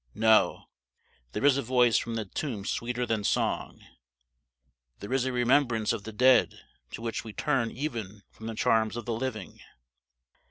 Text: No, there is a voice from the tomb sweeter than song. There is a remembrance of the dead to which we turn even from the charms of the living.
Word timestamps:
No, 0.15 0.63
there 1.33 1.45
is 1.45 1.57
a 1.57 1.61
voice 1.61 1.99
from 1.99 2.15
the 2.15 2.25
tomb 2.25 2.65
sweeter 2.65 3.05
than 3.05 3.23
song. 3.23 3.85
There 4.97 5.13
is 5.13 5.25
a 5.25 5.31
remembrance 5.31 5.93
of 5.93 6.05
the 6.05 6.11
dead 6.11 6.59
to 6.93 7.03
which 7.03 7.23
we 7.23 7.33
turn 7.33 7.69
even 7.69 8.23
from 8.31 8.47
the 8.47 8.55
charms 8.55 8.97
of 8.97 9.05
the 9.05 9.13
living. 9.13 9.59